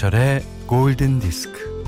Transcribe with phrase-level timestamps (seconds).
[0.00, 1.84] 김현철의 골든 디스크.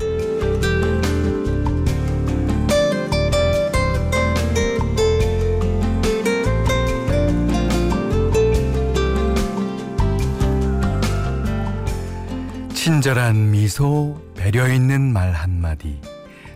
[12.75, 15.99] 친절한 미소, 배려 있는 말 한마디,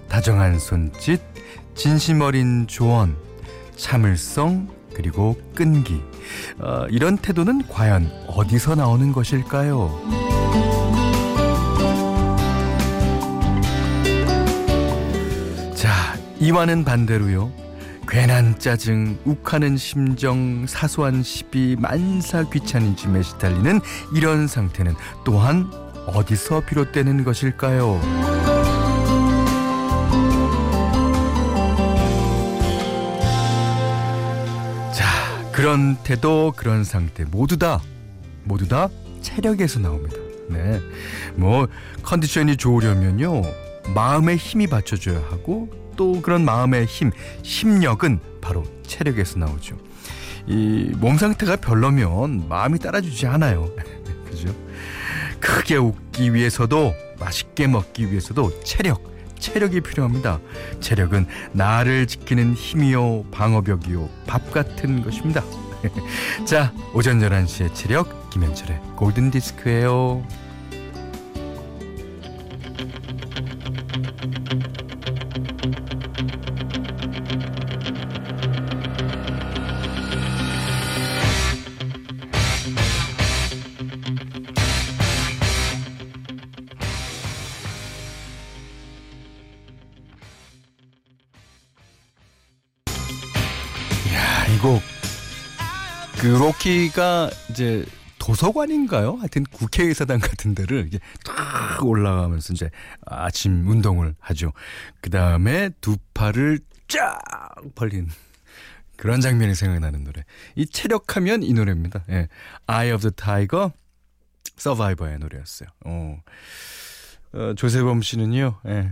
[0.08, 1.20] 다정한 손짓,
[1.74, 3.16] 진심 어린 조언,
[3.76, 6.04] 참을성, 그리고 끈기.
[6.60, 10.27] 어, 이런 태도는 과연 어디서 나오는 것일까요?
[16.40, 17.52] 이와는 반대로요.
[18.08, 23.82] 괜한 짜증, 욱하는 심정, 사소한 시비, 만사 귀차니즘에 시달리는
[24.16, 24.94] 이런 상태는
[25.26, 25.70] 또한
[26.06, 28.00] 어디서 비롯되는 것일까요?
[34.94, 37.82] 자, 그런 태도, 그런 상태 모두 다
[38.46, 38.88] 모두 다
[39.22, 40.16] 체력에서 나옵니다.
[40.50, 40.80] 네.
[41.36, 41.68] 뭐
[42.04, 43.42] 컨디션이 좋으려면요.
[43.94, 47.12] 마음에 힘이 받쳐줘야 하고 또 그런 마음의 힘,
[47.44, 49.78] 심력은 바로 체력에서 나오죠.
[50.48, 53.70] 이 몸 상태가 별로면 마음이 따라주지 않아요.
[54.26, 54.56] 그죠?
[55.42, 59.04] 크게 웃기 위해서도 맛있게 먹기 위해서도 체력,
[59.38, 60.40] 체력이 필요합니다.
[60.80, 65.44] 체력은 나를 지키는 힘이요, 방어벽이요, 밥 같은 것입니다.
[66.46, 70.26] 자, 오전 11시에 체력, 김현철의 골든디스크예요.
[96.28, 97.86] 그 로키가 이제
[98.20, 99.16] 도서관인가요?
[99.16, 102.70] 하여튼 국회의사당 같은 데를 이제 탁 올라가면서 이제
[103.06, 104.52] 아침 운동을 하죠.
[105.00, 107.18] 그 다음에 두 팔을 쫙
[107.76, 108.10] 벌린
[108.98, 110.26] 그런 장면이 생각나는 노래.
[110.56, 112.04] 이 체력하면 이 노래입니다.
[112.10, 112.28] 예.
[112.68, 113.70] Eye of the Tiger,
[114.58, 115.70] 서바이버의 노래였어요.
[115.86, 116.20] 어.
[117.36, 118.92] 어, 조세범 씨는요, 예.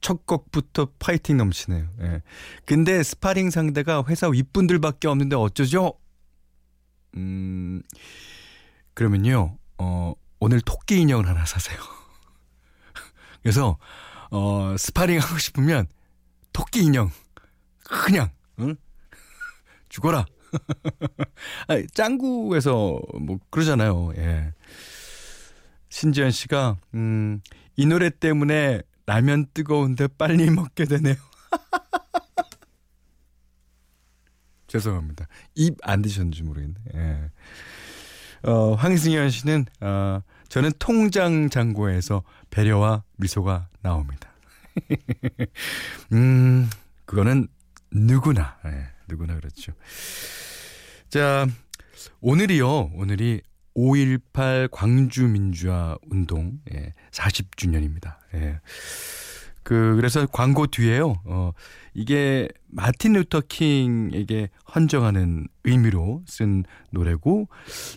[0.00, 1.86] 첫 곡부터 파이팅 넘치네요.
[2.00, 2.22] 예.
[2.64, 6.01] 근데 스파링 상대가 회사 윗분들밖에 없는데 어쩌죠?
[7.16, 7.82] 음,
[8.94, 11.78] 그러면요, 어, 오늘 토끼 인형을 하나 사세요.
[13.42, 13.78] 그래서,
[14.30, 15.86] 어, 스파링 하고 싶으면
[16.52, 17.10] 토끼 인형,
[17.84, 18.76] 그냥, 응?
[19.88, 20.26] 죽어라.
[21.68, 24.12] 아니, 짱구에서 뭐 그러잖아요.
[24.16, 24.52] 예.
[25.88, 27.40] 신지현 씨가, 음,
[27.76, 31.16] 이 노래 때문에 라면 뜨거운데 빨리 먹게 되네요.
[34.72, 35.26] 죄송합니다.
[35.54, 36.74] 입 안 드셨는지 모르겠네.
[36.94, 37.30] 예.
[38.50, 44.30] 어, 황승현 씨는, 어, 저는 통장 잔고에서 배려와 미소가 나옵니다.
[46.12, 46.70] 음,
[47.04, 47.48] 그거는
[47.90, 49.72] 누구나, 예, 누구나 그렇죠.
[51.10, 51.46] 자,
[52.22, 53.42] 오늘이요, 오늘이
[53.76, 58.16] 5.18 광주민주화 운동, 예, 40주년입니다.
[58.34, 58.60] 예.
[59.62, 61.52] 그, 그래서 광고 뒤에요, 어,
[61.94, 67.48] 이게 마틴 루터 킹에게 헌정하는 의미로 쓴 노래고,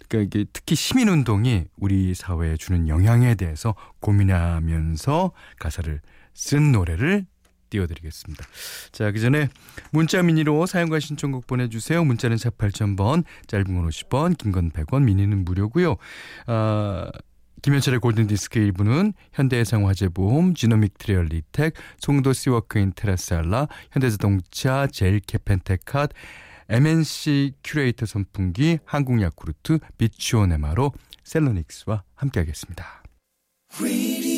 [0.08, 6.02] 그러니까 이게 특히 시민 운동이 우리 사회에 주는 영향에 대해서 고민하면서 가사를
[6.34, 7.26] 쓴 노래를
[7.70, 8.46] 띄워드리겠습니다.
[8.92, 9.50] 자, 그 전에
[9.92, 12.04] 문자 미니로 사연과 신청곡 보내주세요.
[12.06, 15.96] 문자는 4 8000번, 짧은 건 50원, 긴 건 100원, 미니는 무료고요.
[16.48, 17.10] 아,
[17.66, 26.12] 김현철의 골든디스크 1부는 현대해상화재보험, 지노믹 트리얼리텍, 송도 시워크인 테라스알라, 현대자동차, 제일캐펜테캇,
[26.70, 33.02] MNC 큐레이터 선풍기, 한국야쿠르트, 비추온에마로 셀로닉스와 함께하겠습니다.
[33.82, 34.35] Radio,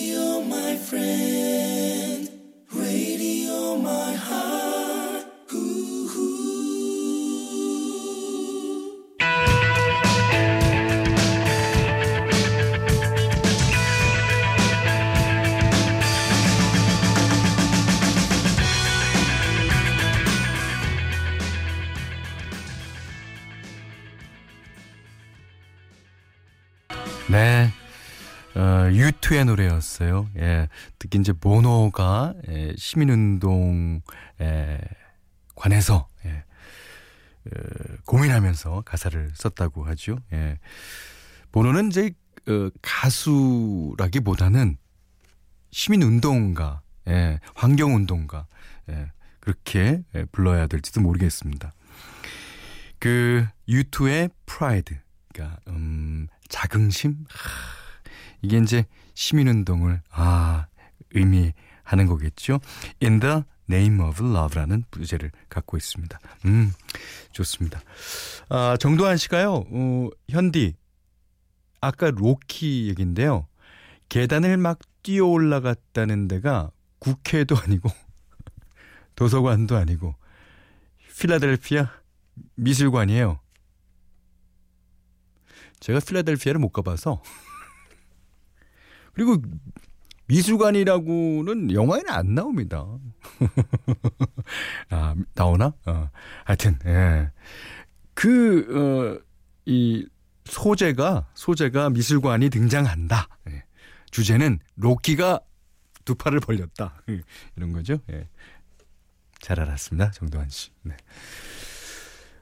[29.28, 30.30] U2의 노래였어요.
[30.38, 30.70] 예.
[31.00, 34.02] 특히 이제 보노가 예, 시민운동
[34.40, 34.80] 에
[35.56, 36.44] 관해서 예,
[37.46, 37.50] 어,
[38.06, 40.18] 고민하면서 가사를 썼다고 하죠.
[40.32, 40.58] 예.
[41.52, 42.12] 보노는 이제
[42.48, 44.78] 어, 가수라기보다는
[45.72, 48.48] 시민운동가, 예, 환경운동가,
[48.90, 51.74] 예, 그렇게 예, 불러야 될지도 모르겠습니다.
[53.00, 54.98] 그 U2의 Pride,
[55.34, 57.26] 그러니까 음, 자긍심.
[57.30, 57.87] 하,
[58.42, 60.68] 이게 이제 시민운동을, 아,
[61.12, 62.60] 의미하는 거겠죠.
[63.02, 66.20] In the Name of Love라는 부제를 갖고 있습니다.
[66.46, 66.72] 음,
[67.32, 67.82] 좋습니다.
[68.50, 70.76] 아, 정도한 씨가요, 어, 현디,
[71.82, 73.48] 아까 로키 얘긴데요.
[74.10, 77.90] 계단을 막 뛰어 올라갔다는 데가 국회도 아니고,
[79.16, 80.16] 도서관도 아니고,
[81.20, 81.90] 필라델피아
[82.56, 83.40] 미술관이에요.
[85.80, 87.22] 제가 필라델피아를 못 가봐서.
[89.18, 89.42] 그리고
[90.28, 92.86] 미술관이라고는 영화에는 안 나옵니다.
[94.92, 95.74] 아, 나오나?
[95.88, 96.10] 어.
[96.46, 97.32] 하여튼, 예.
[98.14, 99.20] 그, 어,
[99.66, 100.08] 이
[100.46, 103.28] 소재가, 소재가 미술관이 등장한다.
[103.50, 103.64] 예.
[104.12, 105.40] 주제는 로키가
[106.06, 107.02] 두 팔을 벌렸다.
[107.56, 107.98] 이런 거죠.
[108.12, 108.30] 예.
[109.40, 110.12] 잘 알았습니다.
[110.12, 110.70] 정도환 씨.
[110.84, 110.96] 네.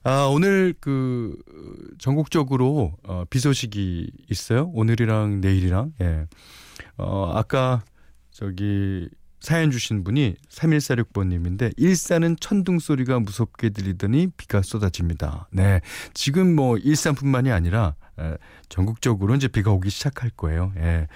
[0.04, 1.38] 아, 오늘 그
[2.00, 4.69] 전국적으로 어, 비 소식이 있어요.
[4.74, 5.94] 오늘이랑 내일이랑.
[6.01, 6.27] 예.
[6.98, 7.83] 어, 아까
[8.31, 15.48] 저기 사연 주신 분이 3146번 님인데 일산은 천둥 소리가 무섭게 들리더니 비가 쏟아집니다.
[15.51, 15.81] 네.
[16.13, 18.38] 지금 뭐 일산뿐만이 아니라 에,
[18.69, 20.74] 전국적으로 이제 비가 오기 시작할 거예요.
[20.77, 21.07] 예.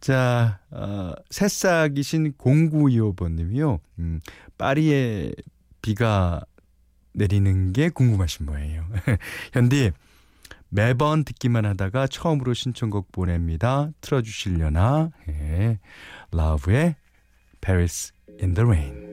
[0.00, 3.80] 자, 어, 새싹이신 0925번 님이요.
[3.98, 4.20] 음,
[4.56, 5.32] 파리에
[5.82, 6.40] 비가
[7.12, 8.86] 내리는 게 궁금하신 모양이에요.
[9.52, 9.92] 현디,
[10.70, 13.90] 매번 듣기만 하다가 처음으로 신청곡 보냅니다.
[14.00, 15.10] 틀어주시려나?
[15.28, 15.78] 예.
[16.32, 16.94] 라브의
[17.60, 19.10] Paris in the Rain.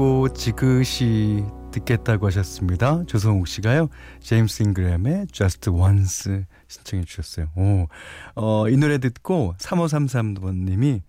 [0.00, 3.04] 감고 지그시 듣겠다고 하셨습니다.
[3.04, 3.90] 조성욱 씨가요.
[4.20, 7.50] 제임스 잉그램의 Just Once 신청해 주셨어요.
[7.54, 7.86] 오.
[8.34, 11.02] 어, 이 노래 듣고 3533번 님이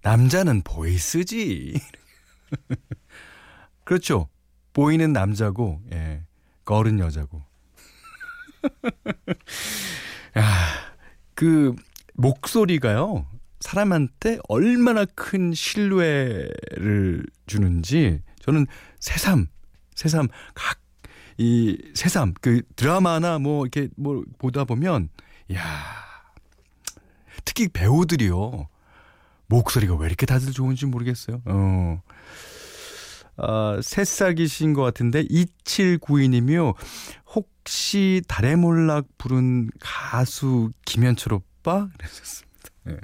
[0.00, 1.78] 남자는 보이스지.
[3.84, 4.28] 그렇죠.
[4.72, 6.22] 보이는 남자고, 예.
[6.64, 7.42] 걸은 여자고.
[10.34, 10.42] 아,
[11.34, 11.76] 그,
[12.14, 13.26] 목소리가요.
[13.62, 18.66] 사람한테 얼마나 큰 신뢰를 주는지 저는
[19.00, 19.46] 새삼
[19.94, 20.82] 새삼 각
[21.38, 25.08] 이 새삼 그 드라마나 뭐 이렇게 뭐 보다 보면
[25.54, 25.60] 야
[27.44, 28.68] 특히 배우들이요
[29.46, 31.42] 목소리가 왜 이렇게 다들 좋은지 모르겠어요.
[31.44, 32.02] 어.
[33.36, 36.74] 아, 새싹이신 것 같은데 2792님이요.
[37.34, 41.88] 혹시 달의 몰락 부른 가수 김현철 오빠?
[41.98, 42.68] 그러셨습니다.
[42.84, 42.96] 네.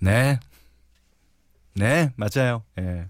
[0.00, 0.38] 네.
[1.74, 2.64] 네, 맞아요.
[2.78, 3.06] 예.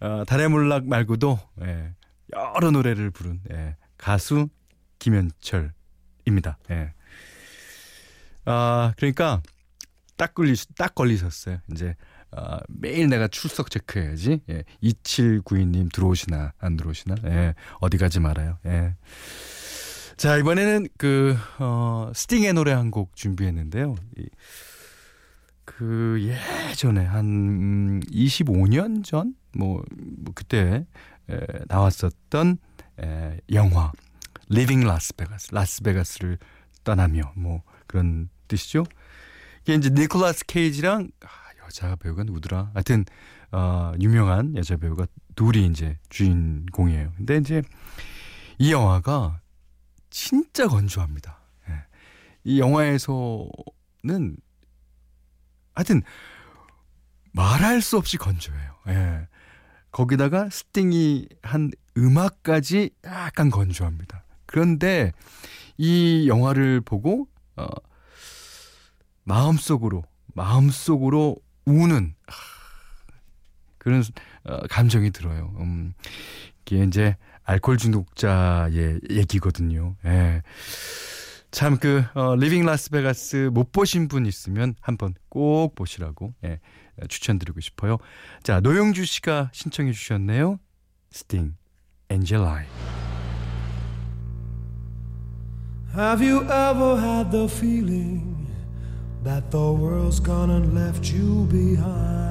[0.00, 1.92] 어, 달의 몰락 말고도 예,
[2.34, 4.48] 여러 노래를 부른 예, 가수
[4.98, 6.58] 김현철입니다.
[6.70, 6.94] 예.
[8.46, 9.42] 아, 그러니까
[10.16, 11.58] 딱 걸리 딱 걸리셨어요.
[11.72, 11.94] 이제
[12.32, 14.40] 어, 매일 내가 출석 체크해야지.
[14.48, 14.64] 예.
[14.82, 17.16] 2792님 들어오시나 안 들어오시나?
[17.26, 17.54] 예.
[17.80, 18.58] 어디 가지 말아요.
[18.64, 18.94] 예.
[20.16, 23.96] 자, 이번에는 그 어, 스팅의 노래 한 곡 준비했는데요.
[24.18, 24.28] 이,
[25.76, 26.18] 그
[26.68, 29.82] 예전에 한 음, 25년 전 뭐,
[30.18, 30.84] 뭐 그때
[31.28, 32.58] 에, 나왔었던
[33.00, 33.92] 에, 영화
[34.48, 36.38] Leaving Las Vegas 라스베가스를
[36.82, 38.84] 떠나며 뭐 그런 뜻이죠.
[39.62, 41.28] 이게 이제 니콜라스 케이지랑 아,
[41.64, 42.72] 여자 배우가 누구더라?
[42.74, 43.04] 하여튼
[43.52, 47.12] 어, 유명한 여자 배우가 둘이 이제 주인공이에요.
[47.16, 47.62] 근데 이제
[48.58, 49.40] 이 영화가
[50.10, 51.38] 진짜 건조합니다.
[51.68, 51.74] 예.
[52.42, 54.36] 이 영화에서는
[55.74, 56.02] 하여튼
[57.32, 58.74] 말할 수 없이 건조해요.
[58.88, 59.28] 예.
[59.92, 64.24] 거기다가 스팅이 한 음악까지 약간 건조합니다.
[64.46, 65.12] 그런데
[65.76, 67.66] 이 영화를 보고 어,
[69.24, 72.32] 마음속으로 마음속으로 우는 아,
[73.78, 74.02] 그런
[74.44, 75.54] 어, 감정이 들어요.
[75.58, 75.94] 음,
[76.62, 79.96] 이게 이제 알코올 중독자의 얘기거든요.
[80.04, 80.42] 예.
[81.50, 86.60] 참 그 어, Leaving Las Vegas 못 보신 분 있으면 한번 꼭 보시라고 예,
[87.08, 87.98] 추천드리고 싶어요.
[88.42, 90.58] 자 노영주 씨가 신청해 주셨네요.
[91.10, 91.56] 스팅,
[92.08, 92.66] Angel Eyes.
[95.92, 98.46] Have you ever had the feeling
[99.24, 102.30] that the world's gone and left you behind?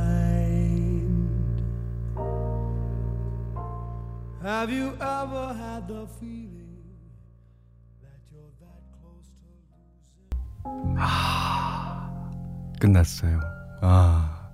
[4.41, 6.58] Have you ever had the feeling
[10.97, 12.41] 아,
[12.79, 13.39] 끝났어요.
[13.81, 14.51] 아,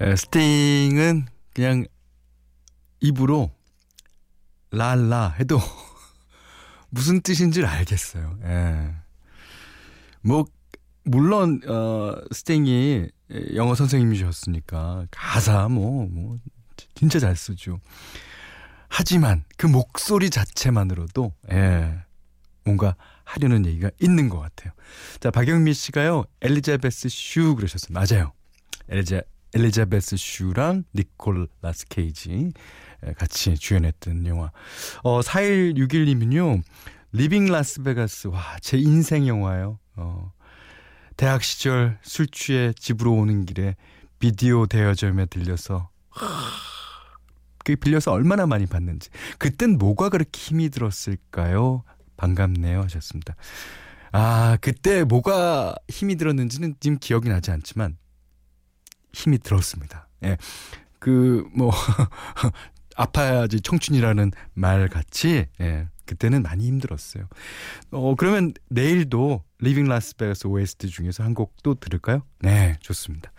[0.00, 1.84] 에, 스팅은 그냥
[3.00, 3.50] 입으로
[4.70, 5.58] 랄라 해도
[6.90, 8.38] 무슨 뜻인지 알겠어요.
[8.44, 8.94] 예.
[10.22, 10.44] 뭐
[11.04, 13.08] 물론 어 스팅이
[13.54, 16.36] 영어 선생님이셨으니까 가사 뭐뭐 뭐
[16.94, 17.78] 진짜 잘 쓰죠.
[18.88, 21.98] 하지만 그 목소리 자체만으로도 예.
[22.64, 24.72] 뭔가 하려는 얘기가 있는 것 같아요.
[25.20, 27.92] 자, 박영미 씨가요, 엘리자베스 슈 그러셨어요.
[27.92, 28.32] 맞아요.
[28.88, 29.22] 엘리자,
[29.54, 32.52] 엘리자베스 슈랑 니콜라스 케이지
[33.18, 34.50] 같이 주연했던 영화.
[35.02, 36.62] 어, 4161님은요,
[37.12, 38.28] Leaving Las Vegas.
[38.28, 39.78] 와, 제 인생 영화예요.
[39.96, 40.32] 어,
[41.16, 43.76] 대학 시절 술 취해 집으로 오는 길에
[44.18, 45.90] 비디오 대여점에 들려서
[47.64, 49.10] 그 빌려서 얼마나 많이 봤는지.
[49.38, 51.84] 그땐 뭐가 그렇게 힘이 들었을까요?
[52.16, 53.34] 반갑네요 하셨습니다.
[54.12, 57.96] 아, 그때 뭐가 힘이 들었는지는 지금 기억이 나지 않지만
[59.12, 60.08] 힘이 들었습니다.
[60.24, 60.36] 예.
[61.00, 61.70] 그, 뭐,
[62.96, 65.88] 아파야지 청춘이라는 말 같이, 예.
[66.06, 67.28] 그때는 많이 힘들었어요.
[67.90, 72.22] 어, 그러면 내일도 Leaving Las Vegas OST 중에서 한 곡 또 들을까요?
[72.40, 73.32] 네, 좋습니다.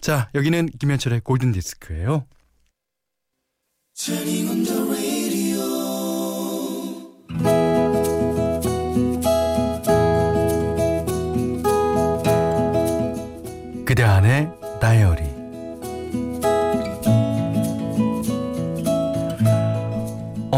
[0.00, 2.26] 자, 여기는 김현철의 골든 디스크예요.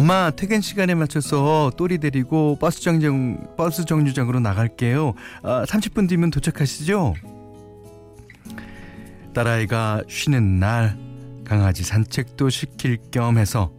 [0.03, 5.15] 엄마 퇴근 시간에 맞춰서 또리 데리고 버스 정장 버스 정류장으로 나갈게요.
[5.45, 7.15] 아, 30분 뒤면 도착하시죠?
[9.33, 10.99] 딸아이가 쉬는 날
[11.45, 13.71] 강아지 산책도 시킬 겸 해서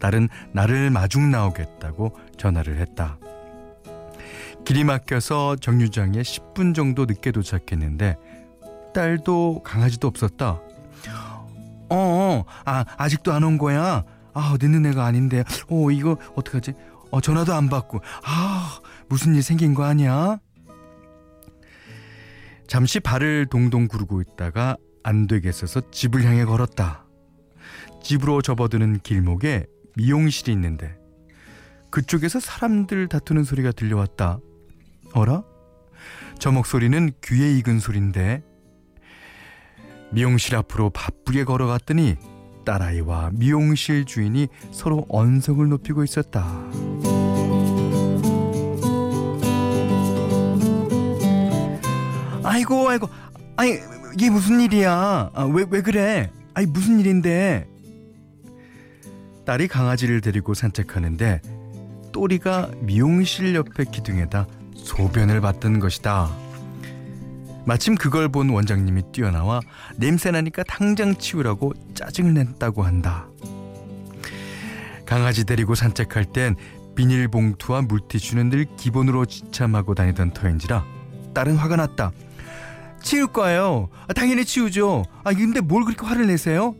[0.00, 3.18] 딸은 나를 마중 나오겠다고 전화를 했다.
[4.66, 8.18] 길이 막혀서 정류장에 10분 정도 늦게 도착했는데
[8.92, 10.60] 딸도 강아지도 없었다.
[11.88, 14.04] 어, 어 아, 아직도 안 온 거야?
[14.34, 15.44] 아, 늦는 애가 아닌데.
[15.68, 16.74] 어, 이거 어떡하지?
[17.10, 18.00] 어, 전화도 안 받고.
[18.24, 20.38] 아, 무슨 일 생긴 거 아니야?
[22.66, 27.04] 잠시 발을 동동 구르고 있다가 안 되겠어서 집을 향해 걸었다.
[28.02, 30.96] 집으로 접어드는 길목에 미용실이 있는데
[31.90, 34.38] 그쪽에서 사람들 다투는 소리가 들려왔다.
[35.12, 35.42] 어라?
[36.38, 38.44] 저 목소리는 귀에 익은 소린데
[40.12, 42.16] 미용실 앞으로 바쁘게 걸어갔더니
[42.64, 46.44] 딸아이와 미용실 주인이 서로 언성을 높이고 있었다.
[52.42, 53.08] 아이고 아이고
[53.56, 53.78] 아니
[54.14, 55.30] 이게 무슨 일이야?
[55.32, 56.30] 아, 왜, 왜 그래?
[56.54, 57.68] 아니 무슨 일인데?
[59.46, 61.40] 딸이 강아지를 데리고 산책하는데
[62.12, 66.30] 또리가 미용실 옆에 기둥에다 소변을 받던 것이다.
[67.70, 69.60] 마침 그걸 본 원장님이 뛰어나와
[69.94, 73.28] 냄새나니까 당장 치우라고 짜증을 냈다고 한다.
[75.06, 76.56] 강아지 데리고 산책할 땐
[76.96, 80.84] 비닐봉투와 물티슈는 늘 기본으로 지참하고 다니던 터인지라
[81.32, 82.10] 딸은 화가 났다.
[83.04, 83.88] 치울 거예요.
[84.08, 85.04] 아, 당연히 치우죠.
[85.22, 86.74] 아 근데 뭘 그렇게 화를 내세요?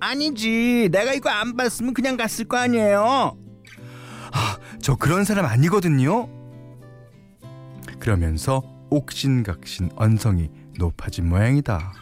[0.00, 0.90] 아니지.
[0.92, 3.38] 내가 이거 안 봤으면 그냥 갔을 거 아니에요.
[4.34, 6.28] 아, 저 그런 사람 아니거든요.
[7.98, 11.92] 그러면서 옥신각신 언성이 높아진 모양이다.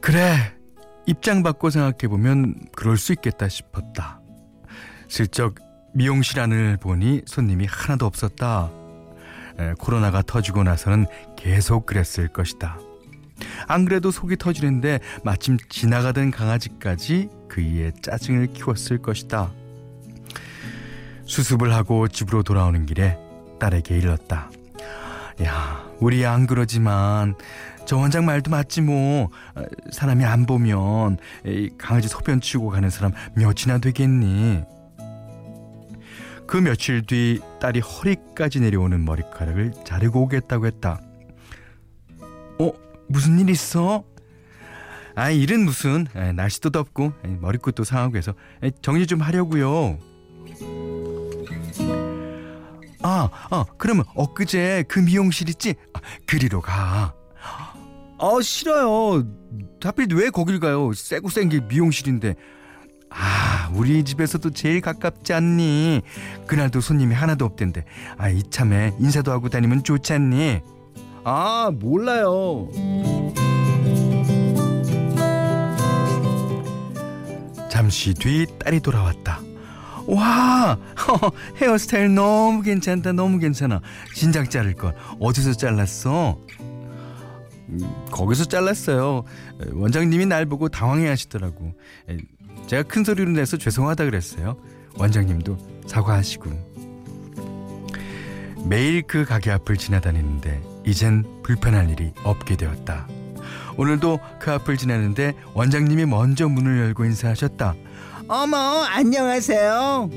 [0.00, 0.36] 그래,
[1.06, 4.20] 입장 바꿔 생각해보면 그럴 수 있겠다 싶었다.
[5.08, 5.56] 슬쩍
[5.92, 8.70] 미용실 안을 보니 손님이 하나도 없었다.
[9.58, 12.78] 에, 코로나가 터지고 나서는 계속 그랬을 것이다.
[13.66, 19.50] 안 그래도 속이 터지는데 마침 지나가던 강아지까지 그이의 짜증을 키웠을 것이다.
[21.26, 23.18] 수습을 하고 집으로 돌아오는 길에
[23.58, 24.50] 딸에게 일렀다.
[25.42, 27.34] 야, 우리 안 그러지만
[27.84, 31.18] 저 원장 말도 맞지 뭐 어, 사람이 안 보면
[31.78, 34.64] 강아지 소변 치우고 가는 사람 몇이나 되겠니?
[36.46, 41.00] 그 며칠 뒤 딸이 허리까지 내려오는 머리카락을 자르고 오겠다고 했다.
[42.58, 42.72] 어,
[43.08, 44.04] 무슨 일 있어?
[45.16, 48.34] 아, 일은 무슨 날씨도 덥고 머리끝도 상하고 해서
[48.82, 49.98] 정리 좀 하려고요.
[53.06, 55.76] 아, 아, 그러면 엊그제 그 미용실 있지?
[55.92, 57.14] 아, 그리로 가.
[58.18, 59.22] 아, 싫어요.
[59.80, 60.90] 하필 왜 거길 가요?
[60.92, 62.34] 센게 미용실인데.
[63.10, 66.02] 아, 우리 집에서도 제일 가깝지 않니?
[66.48, 67.84] 그날도 손님이 하나도 없던데.
[68.18, 70.62] 아, 이참에 인사도 하고 다니면 좋지 않니?
[71.22, 72.68] 아, 몰라요.
[77.70, 79.42] 잠시 뒤 딸이 돌아왔다.
[80.06, 80.78] 와
[81.60, 83.80] 헤어스타일 너무 괜찮다 너무 괜찮아.
[84.14, 84.94] 진작 자를 걸.
[85.20, 86.38] 어디서 잘랐어?
[87.68, 89.24] 음, 거기서 잘랐어요.
[89.72, 91.72] 원장님이 날 보고 당황해 하시더라고.
[92.66, 94.56] 제가 큰 소리로 내서 죄송하다 그랬어요.
[94.98, 96.76] 원장님도 사과하시고.
[98.64, 103.06] 매일 그 가게 앞을 지나다니는데 이젠 불편할 일이 없게 되었다.
[103.76, 107.74] 오늘도 그 앞을 지나는데 원장님이 먼저 문을 열고 인사하셨다
[108.28, 110.10] 어머 안녕하세요.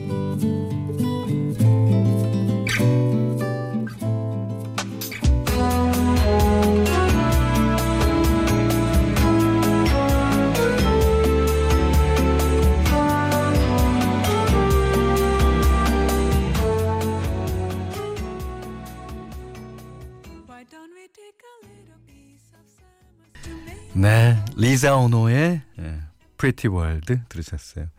[23.94, 26.00] 네, 리사 오노의 예,
[26.40, 27.90] Pretty World 들으셨어요.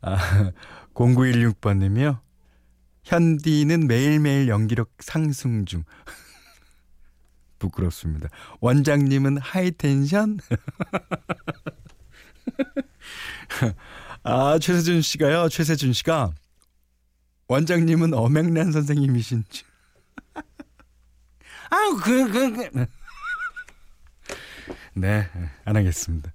[0.00, 0.16] 아,
[0.94, 2.20] 0916번님이요.
[3.04, 5.84] 현디는 매일매일 연기력 상승 중.
[7.58, 8.28] 부끄럽습니다.
[8.60, 10.38] 원장님은 high tension?
[14.22, 16.32] 아, 최세준 씨가요, 최세준 씨가
[17.48, 19.64] 원장님은 엄앵란 선생님이신지.
[21.70, 22.86] 아우, 그, 그, 그.
[24.94, 25.28] 네,
[25.64, 26.32] 안 하겠습니다.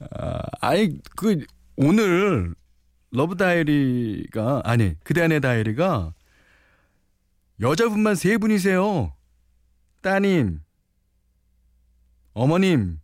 [0.00, 1.44] 아, 아니, 그,
[1.76, 2.54] 오늘,
[3.10, 6.14] Love Diary가, 아니, 그대 안의 Diary가,
[7.60, 9.12] 여자분만 세 분이세요.
[10.00, 10.60] 따님,
[12.34, 13.00] 어머님,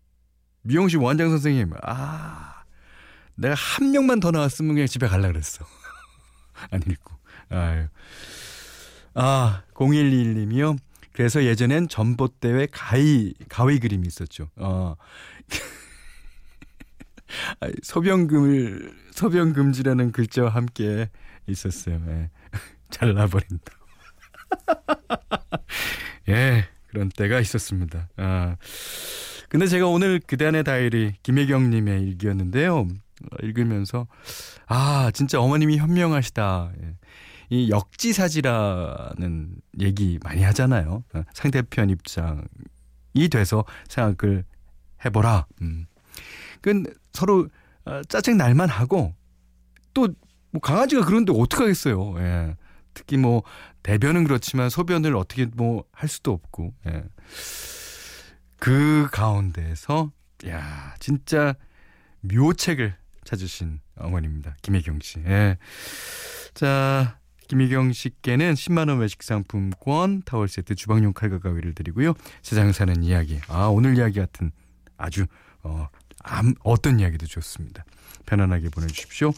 [0.63, 1.73] 미용실 원장 선생님.
[1.83, 2.63] 아,
[3.35, 5.65] 내가 한 명만 더 나왔으면 그냥 집에 갈라 그랬어.
[6.71, 7.13] 안 읽고.
[7.51, 7.89] 아유.
[9.15, 10.79] 아, 0121님이요.
[11.13, 14.51] 그래서 예전엔 전봇대회 가위, 가위 그림이 있었죠.
[14.57, 14.97] 어.
[17.83, 21.11] 소변금을, 소변금지라는 글자와 함께
[21.47, 22.01] 있었어요.
[22.09, 22.31] 예.
[22.91, 23.73] 잘라버린다.
[26.29, 28.09] 예, 그런 때가 있었습니다.
[28.17, 28.57] 아.
[29.49, 32.89] 근데 제가 오늘 그대안의 다이리 김혜경님의 일기였는데요.
[33.43, 34.07] 읽으면서,
[34.67, 36.73] 아, 진짜 어머님이 현명하시다.
[36.83, 36.95] 예.
[37.51, 41.05] 이 역지사지라는 얘기 많이 하잖아요.
[41.15, 44.45] 어, 상대편 입장이 돼서 생각을
[45.05, 45.47] 해보라.
[45.63, 45.87] 음.
[46.65, 47.49] 그 서로
[47.85, 49.15] 어, 짜증 날만 하고
[49.93, 50.09] 또
[50.55, 52.15] 뭐 강아지가 그런데 어떡하겠어요.
[52.19, 52.57] 예.
[52.95, 53.43] 특히 뭐
[53.83, 56.73] 대변은 그렇지만 소변을 어떻게 뭐 할 수도 없고.
[56.87, 57.03] 예.
[58.61, 60.13] 그 가운데서
[60.47, 61.55] 야 진짜
[62.21, 64.55] 묘책을 찾으신 어머니입니다.
[64.63, 65.19] 김혜경 씨.
[65.27, 65.59] 예.
[66.55, 72.15] 자 김희경 씨께는 10만 원 외식 상품권, 타월 세트, 주방용 칼과 가위를 드리고요.
[72.43, 73.41] 세상 사는 이야기.
[73.49, 74.53] 아, 오늘 이야기 같은
[74.97, 75.27] 아주,
[75.63, 76.04] 어, 암,
[76.63, 77.85] 어떤 이야기도 좋습니다.
[78.27, 79.33] 편안하게 보내주십시오.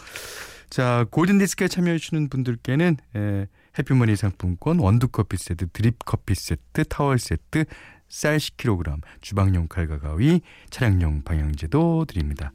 [0.70, 3.46] 자, 골든디스크에 참여해주시는 분들께는, 에,
[3.79, 7.64] 해피머니 상품권, 원두커피 세트, 드립커피 세트, 타월 세트,
[8.09, 12.53] 쌀 10kg, 주방용 칼과 가위, 차량용 방향제도 드립니다.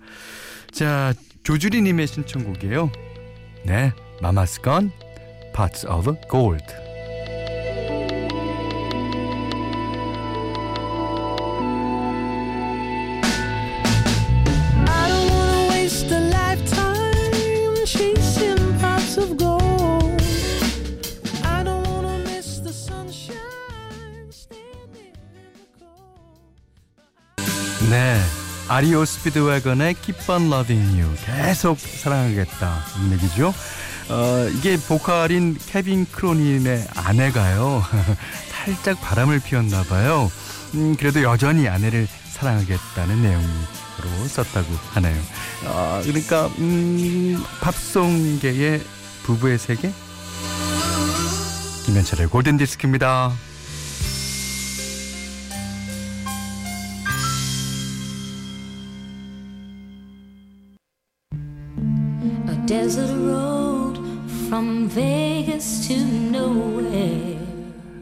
[0.72, 1.14] 자,
[1.44, 2.92] 조주리님의 신청곡이에요.
[3.66, 3.92] 네,
[4.22, 4.92] 마마스건
[5.54, 6.91] parts of gold.
[28.72, 33.54] 아리오 스피드웨건의 Keep on Loving You 계속 사랑하겠다 이 얘기죠.
[34.08, 37.84] 어, 이게 보컬인 케빈 크로닌의 아내가요.
[38.48, 40.32] 살짝 바람을 피웠나 봐요.
[40.76, 45.22] 음, 그래도 여전히 아내를 사랑하겠다는 내용으로 썼다고 하네요.
[45.66, 48.82] 어, 그러니까 음, 팝송계의
[49.24, 49.92] 부부의 세계
[51.84, 53.34] 김현철의 골든 디스크입니다.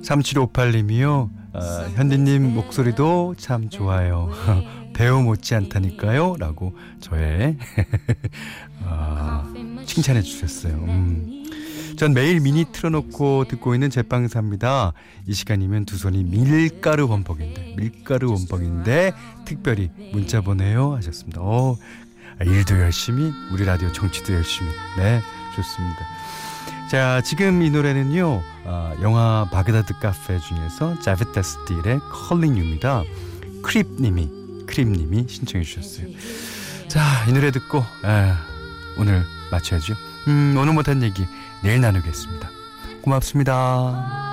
[0.09, 1.29] 3758님이요.
[1.53, 1.59] 어,
[1.95, 4.29] 현디님 목소리도 참 좋아요.
[4.93, 6.35] 배우 못지 않다니까요.
[6.39, 7.57] 라고 저의
[8.83, 9.43] 어,
[9.85, 10.73] 칭찬해 주셨어요.
[10.73, 11.35] 음.
[11.97, 14.93] 전 매일 미니 틀어놓고 듣고 있는 제빵사입니다.
[15.27, 19.11] 이 시간이면 두 손이 밀가루 원벅인데 밀가루 원벅인데
[19.45, 21.41] 특별히 문자 보내요 하셨습니다.
[21.41, 21.77] 어,
[22.41, 25.19] 일도 열심히 우리 라디오 정치도 열심히 네
[25.55, 26.05] 좋습니다.
[26.89, 33.03] 자, 지금 이 노래는요, 어, 영화 바그다드 카페 중에서 제베타 스틸의 Calling You입니다.
[33.61, 36.07] 크립님이, 크립님이 신청해 주셨어요.
[36.87, 38.39] 자, 이 노래 듣고, 아,
[38.97, 39.93] 오늘 마쳐야죠.
[40.29, 41.27] 음, 오늘 못한 얘기
[41.61, 42.49] 내일 나누겠습니다.
[43.03, 44.28] 고맙습니다.